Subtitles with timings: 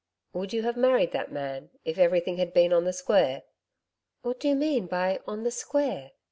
[0.33, 3.43] 'Would you have married that man if everything had been on the square?'
[4.23, 6.13] 'What do you mean by "on the square"?